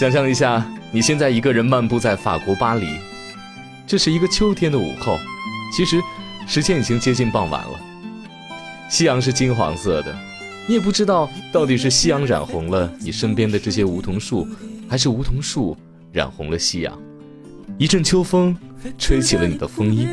[0.00, 2.86] 想象一下，你现在一个人漫步在法国巴黎，
[3.86, 5.18] 这是一个秋天的午后，
[5.76, 6.00] 其实
[6.46, 7.78] 时间已经接近傍晚了。
[8.88, 10.16] 夕阳是金黄色的，
[10.66, 14.48] 你也不知道到底是夕阳染红了你身边的这些梧桐树，
[14.88, 15.76] 还是梧桐树
[16.12, 16.98] 染红了夕阳。
[17.76, 18.56] 一阵秋风
[18.96, 20.08] 吹起了你的风衣，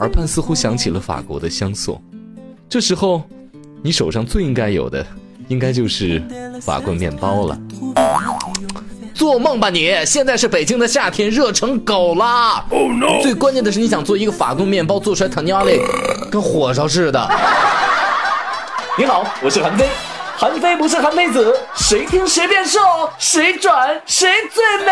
[0.00, 2.02] 耳畔似乎响起了法国的香颂。
[2.68, 3.22] 这时候，
[3.80, 5.06] 你手上最应该有的，
[5.46, 6.20] 应该就是
[6.60, 7.56] 法棍面包了。
[9.20, 9.92] 做梦吧你！
[10.06, 12.64] 现在是北京的夏天，热成狗了。
[13.20, 15.78] 最关键的是，你想做一个法棍面包，做出来糖尿里
[16.30, 17.28] 跟火烧似的。
[18.96, 19.86] 你好，我是韩非，
[20.38, 22.78] 韩非不是韩非子，谁听谁变瘦，
[23.18, 24.90] 谁转谁最美。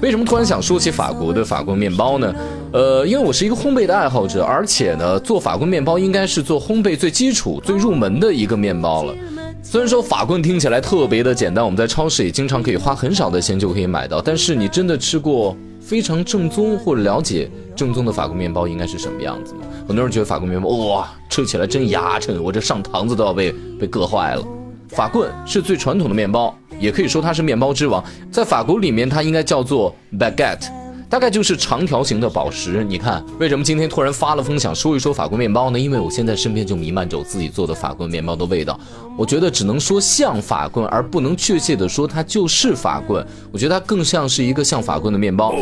[0.00, 2.34] 为什么突然想说起法国的法棍面包呢？
[2.72, 9.14] 呃，因为我是一个烘焙的爱好者，而且呢，做法棍面包应该是做烘焙最基础、最入门的一个面包了。
[9.62, 19.60] 虽然说法棍听起来特别的简单，我们在超市也经常可以花很少的钱就可以买到，但是你真的吃过非常正宗或者了解正宗的法国面包应该是什么样子吗？
[19.86, 24.44] 很多人觉得法国面包哇，吃起来真牙碜，我这上膛子都要被被硌坏了。
[24.88, 28.02] 法棍是最传统的面包，也可以说它是面包之王。
[28.30, 30.68] 在法国里面，它应该叫做 baguette，
[31.08, 32.82] 大概就是长条形的宝石。
[32.84, 35.78] 你看，为什么今天突然发了疯想说一说法国面包呢？
[35.78, 38.78] 因为我现在身边就弥漫着我自己做的法棍面包的味道。
[39.16, 43.24] 我觉得只能说像法棍，而不能确切的说它就是法棍。
[43.52, 45.54] 我觉得它更像是一个像法棍的面包。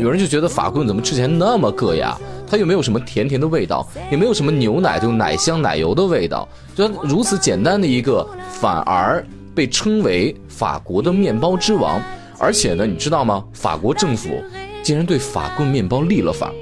[0.00, 2.14] 有人就觉得法棍怎么吃起来那么硌牙？
[2.50, 8.26] 它又没有什么甜甜的味道，也没有什么牛奶就奶香奶油的味道，就如此简单的一个，
[8.60, 9.22] 反而
[9.58, 12.00] 被称为法国的面包之王。
[12.38, 13.44] 而且呢，你知道吗？
[13.52, 14.40] 法国政府
[14.84, 16.52] 竟然对法棍面包立了法，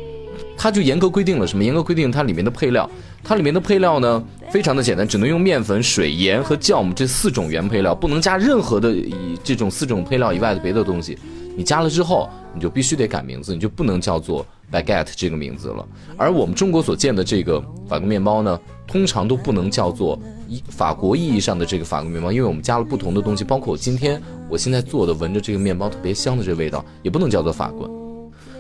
[0.56, 1.62] 它就严格规定了什么？
[1.62, 2.88] 严格规定它里面的配料，
[3.22, 11.19] 它里面的配料呢，非常的简单，只能用面粉、水、盐和酵母这四种原配料，不能加任何的以这种四种配料以外的别的东西。
[11.54, 14.47] 你加了之后，你就必须得改名字，你就不能叫做。
[14.69, 27.90] baguette 这个名字了，而我们中国所见的这个法国面包呢，通常都不能叫做一法国意义上的这个法国面包，因为我们加了不同的东西，包括我今天我现在做的，闻着这个面包特别香的这味道，也不能叫做法棍。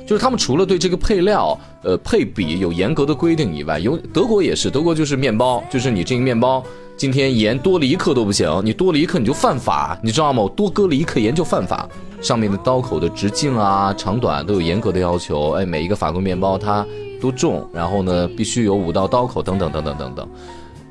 [0.06, 6.62] 就是他们除了对这个配料、呃配比有严格的规定以外，有德国也是，德国就是面包，就是你这个面包
[6.96, 10.44] 今天盐多了一克都不行，你多了一克你就犯法，你知道吗？
[10.44, 11.88] 我多搁了一克盐就犯法。
[12.22, 15.50] 上面的刀口的直径啊、长短都有严格的要求。
[15.50, 16.86] 哎，每一个法国面包它
[17.20, 20.28] 多重，然后呢必须有五道刀口等等等等等等。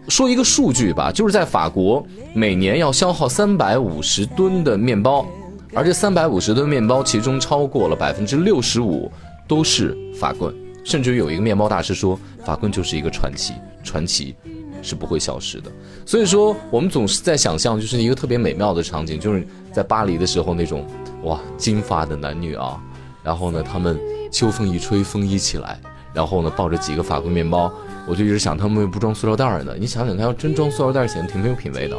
[0.08, 5.26] 说一个数据吧，就是在法国每年要消耗三百五十吨的面包，
[5.74, 9.12] 而这三百五十吨面包其中超过了百分之六十五
[9.48, 10.54] 都是法棍。
[10.84, 14.36] 甚至于有一个面包大师说，法棍就是一个传奇，传奇
[14.84, 15.72] 是不会消失的。
[16.06, 20.86] 所以说，我们总是在想象，就是一个特别美妙的场景，就是在巴黎的时候那种。
[21.24, 22.80] 哇，金发的男女啊，
[23.24, 24.00] 然后呢，他们
[24.32, 25.80] 秋风一吹，风衣起来，
[26.16, 27.72] 然后呢，抱着几个法棍面包，
[28.08, 29.74] 我就一直想，他们为不装塑料袋呢？
[29.78, 31.96] 你想想看，要真装塑料袋，显得挺没有品位的。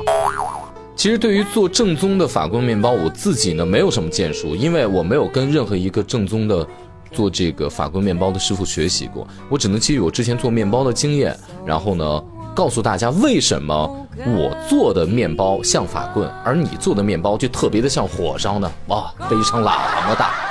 [0.96, 6.66] 其实，对于做正宗的法棍面包，我自己呢没有什么建树，因为我没有跟任何一个正宗的
[7.12, 12.22] 做这个法棍面包的师傅学习过，我只能基于我之前做面包的经验，然后呢。
[12.56, 18.72] 告诉大家为什么我做的面包像法棍，而你做的面包就特别的像火烧呢？
[18.86, 20.45] 哇，悲伤那么大。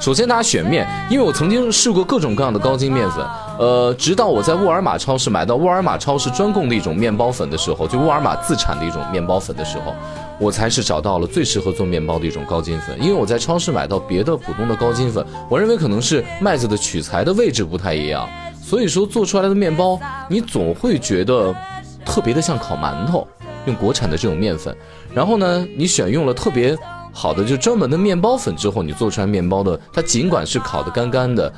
[0.00, 3.26] 首先，大家选面，因为我曾经试过各种各样的高筋面粉，
[3.58, 9.92] 呃，直到我在沃尔玛超市买到沃尔玛超市专供的一种面包粉的时候，就沃尔玛自产的一种面包粉的时候，
[10.38, 12.96] 我才是找到了最适合做面包的一种高筋粉。
[13.02, 18.28] 因为我在超市买到别的普通的高筋粉，我认为可能是麦子的取材的位置不太一样。
[18.62, 19.98] 所以说做出来的面包，
[20.28, 21.52] 你总会觉得
[22.04, 23.26] 特别的像烤馒头，
[23.66, 24.72] 用国产的这种面粉。
[25.12, 26.76] 然后呢，你选用了特别
[27.18, 31.52] 好的就专门的面包粉之后，你做出来面包的，它尽管是烤的干干的，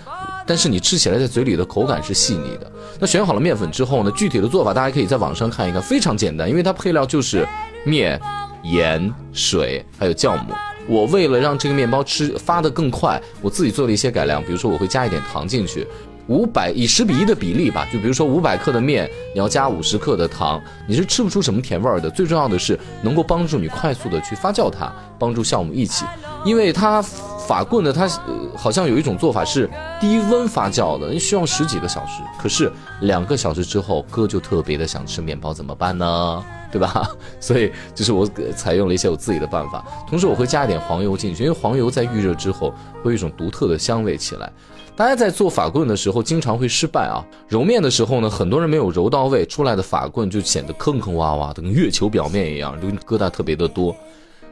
[0.47, 2.73] 但是你吃起来在嘴里的口感是细腻的。
[2.99, 7.47] 那选好了面粉之后呢，具体的做法大家可以在网上看一看，非常简单，因为它配料就是
[7.85, 8.19] 面、
[8.63, 10.55] 盐、水还有酵母。
[10.89, 15.87] 我为了让这个面包吃发的更快，我自己做了一些改良，比如说我会加一点糖进去。
[16.31, 22.09] 五百以十比一的比例吧，就比如说五百克的面，你要加五十克的糖，你是吃不出什么甜味儿的。
[22.09, 26.05] 最重要的是能够帮助你快速的去发酵它，帮助酵母一起。
[26.45, 28.09] 因为它法棍呢，它
[28.57, 29.69] 好像有一种做法是
[30.01, 32.23] 低温发酵的，需要十几个小时。
[32.39, 36.45] 可是两个小时之后，哥就特别的想吃面包，怎么办呢？
[36.71, 37.11] 对吧？
[37.41, 42.73] 所以就是我采用了一些我自己的办法，同时我会加一点黄油进去，因为黄油在预热之后
[43.03, 44.51] 会有一种独特的香味起来。
[44.97, 53.97] 大家在做法棍的时候经常会失败啊，揉面的时候呢，很多人没有揉到位，出来的法棍就显得坑坑洼洼的，跟月球表面一样，就疙瘩特别的多。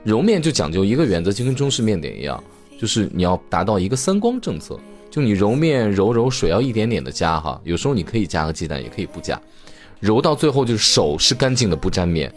[0.05, 2.43] 揉面就讲究一个原则，就跟中式面点一样，
[2.81, 4.79] 就是你要达到一个三光政策，
[5.11, 9.39] 就你揉面揉揉水要一点点的加哈，有时候你可以加个鸡蛋，也可以不加，
[10.01, 12.33] 揉到最后就是手是干净的不沾面，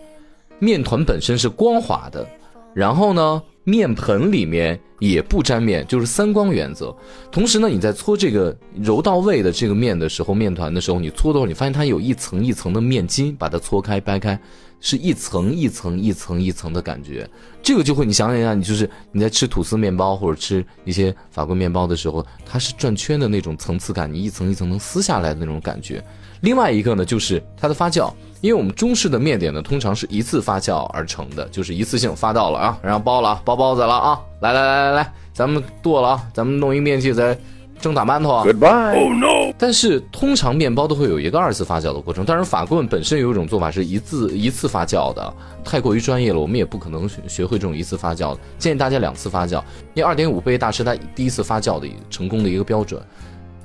[0.59, 2.27] 面团本身是光滑的，
[2.73, 3.41] 然后呢。
[3.63, 6.93] 面盆里面也不沾面，就是三光原则。
[7.31, 14.37] 同时呢，你在搓这个揉到位的这个面的时候，面团的时候，你搓的时候，你发现它有一层一层的面筋，把它搓开掰开，
[14.81, 17.29] 是一层一层一层一层的感觉。
[17.63, 26.03] 这个就会，你想想一下，你就是你在吃吐司面包或者吃一些法国面包的时候，它是转圈的那种层次感，你一层一层能撕下来的那种感觉。
[26.41, 28.11] 另外一个呢，就是它的发酵。
[28.41, 37.37] 因为我们中式的面点呢，通常是一次发酵而成的，就是一次性发到了啊，然后包了，包包子了啊，来来来来来，咱们剁了啊，咱们弄一面器再
[37.81, 38.45] 蒸打馒头啊。
[38.45, 38.99] Goodbye。
[38.99, 39.53] Oh no。
[39.57, 45.33] 但是通常面包都会有一个二次发酵的过程，但是法棍本身有一种做法是一次一次发酵的，
[45.63, 49.61] 太过于专业了，我们也不可能学会这种一次发酵的，建议大家两次发酵，
[49.93, 53.01] 因为二点五倍大是它第一次发酵的成功的一个标准。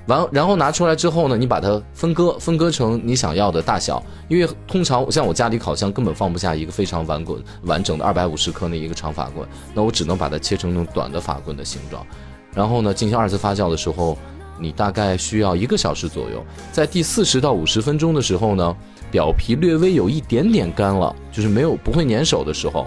[0.06, 4.00] 完，然后拿出来之后呢，你把它分割，分割成你想要的大小。
[4.28, 12.06] 因为通常像我家里烤箱根本放不下一个非常完滚完整的二百五十克那一个长法棍，那我只能把它切成那种短的法棍的形状。
[12.56, 14.16] 然后呢，进行二次发酵的时候，
[14.58, 16.42] 你大概需要一个小时左右。
[16.72, 18.76] 在第四十到五十分钟的时候呢，
[19.10, 22.86] 表皮略微有一点点干了，就是没有不会粘手的时候，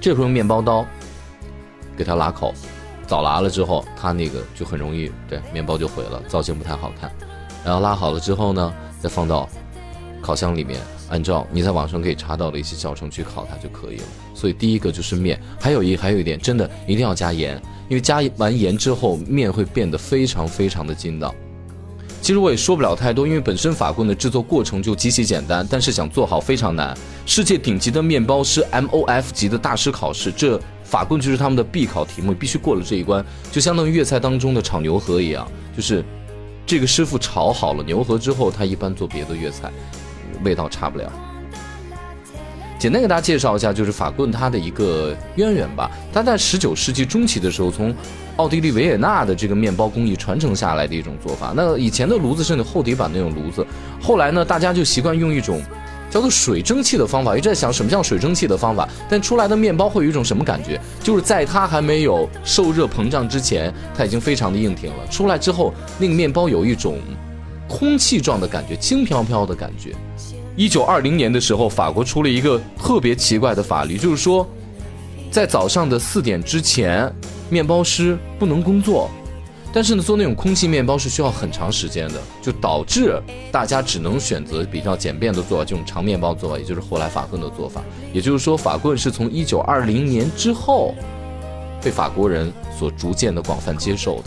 [0.00, 0.86] 这时候用面包刀
[1.94, 2.54] 给它拉口。
[3.06, 7.10] 早拉了之后，它那个就很容易，对面包就毁了，造型不太好看。
[7.64, 9.46] 然后拉好了之后呢，再放到
[10.22, 14.04] 烤箱里面，按照你在网上可以查到的一些教程去烤它就可以了。
[14.34, 21.34] 所以第一个就是面，还有一还有一点，真的一定要加盐，因为加完盐之后，面会变得非常非常的筋道。
[22.20, 26.96] 其实我也说不了太多，因为本身法棍的制作过程就极其简单，但是想做好非常难。
[27.24, 30.60] 世界顶级的面包师 MOF 级的大师考试，这。
[30.84, 33.22] 法棍就是他们的必考题目，必须过了这一关，
[33.52, 35.46] 就相当于粤菜当中的炒牛河一样，
[35.76, 36.02] 就是
[36.64, 39.70] 这个师傅炒好了牛河之后，他一般做别的粤菜，
[40.44, 41.10] 味道差不了。
[42.78, 45.90] 简单给大家介绍一下，就是法棍它的一个渊源吧。
[46.12, 47.94] 它在十九世纪中期的时候，从
[48.36, 51.52] 奥地利维也纳的这个面包工艺传承下来的一种做法。
[51.56, 53.66] 那以前的炉子是那种厚底板那种炉子，
[54.00, 55.60] 后来呢，大家就习惯用一种。
[56.10, 60.80] 叫做水蒸气的方法，一直在想什么叫水蒸气的方法，但出来的面包会有一种什么感觉？
[61.02, 65.06] 就是在它还没有受热膨胀之前，它已经非常的硬挺了。
[65.10, 66.96] 出来之后，那个面包有一种
[67.68, 69.94] 空气状的感觉，轻飘飘的感觉。
[70.58, 74.44] 一九二零年的时候，法国出了一个特别奇怪的法律，就是说，
[75.30, 77.08] 在早上的四点之前，
[77.48, 79.08] 面包师不能工作。
[79.72, 83.22] 但是呢，做那种空气面包是需要很长时间的，就导致
[83.52, 87.80] 大家只能选择比较简便的做法，这种长面包做法，也就是后来法棍的做法。
[88.12, 90.92] 也就是说，法棍是从一九二零年之后，
[91.80, 94.24] 被法国人所逐渐的广泛接受的。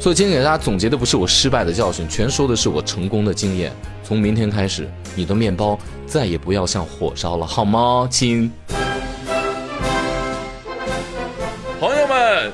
[0.00, 3.70] 所以今天给大家总结的不是我失败的教训，全说的是我成功的经验。
[4.02, 8.50] 从明天开始，你的面包再也不要像火烧了，好吗，亲？
[11.78, 12.50] 朋友们。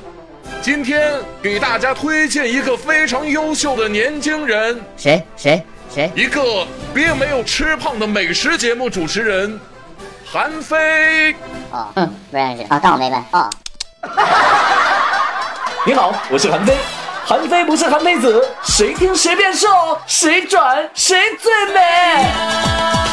[0.62, 5.62] 今天给大家推荐一个非常优秀的年轻人，谁谁
[5.94, 6.10] 谁？
[6.16, 9.60] 一个并没有吃胖的美食节目主持人，
[10.24, 11.32] 韩飞。
[11.70, 13.48] 哦，嗯，不认识啊，当我没问哦。
[15.86, 16.76] 你好，我是韩飞，
[17.28, 19.66] 韩非不是韩非子，谁听谁变瘦，
[20.06, 23.05] 谁转谁最美。